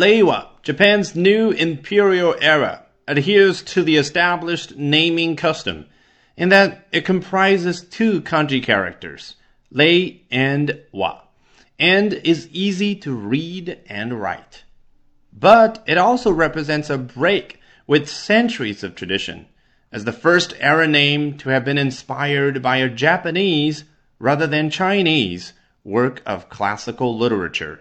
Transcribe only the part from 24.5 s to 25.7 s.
Chinese